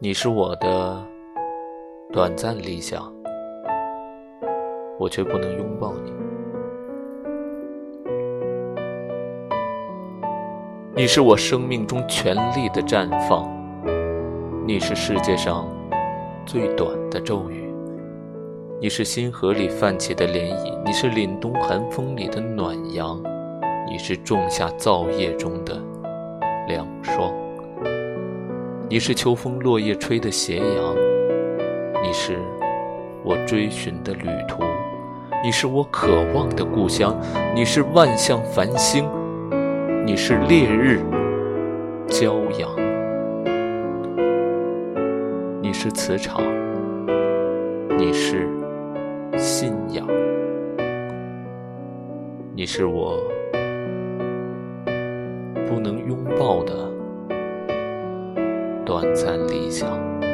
[0.00, 1.04] 你是我的
[2.12, 3.12] 短暂理想，
[4.96, 6.12] 我却不能拥抱你。
[10.94, 13.50] 你是我生命中全力的绽放，
[14.64, 15.66] 你是世界上
[16.46, 17.68] 最短的咒语，
[18.80, 23.20] 你是星河里泛起的涟漪，你是凛冬寒风里的暖阳，
[23.90, 25.74] 你是仲夏燥夜中的
[26.68, 27.34] 凉霜。
[28.90, 30.96] 你是秋风落叶吹的斜阳，
[32.02, 32.38] 你是
[33.22, 34.62] 我追寻的旅途，
[35.44, 37.14] 你是我渴望的故乡，
[37.54, 39.06] 你是万象繁星，
[40.06, 41.02] 你是烈日
[42.08, 42.70] 骄阳，
[45.60, 46.40] 你是磁场，
[47.98, 48.48] 你是
[49.36, 50.06] 信仰，
[52.56, 53.18] 你是我
[55.68, 56.97] 不能拥抱的。
[58.88, 60.27] 短暂理想。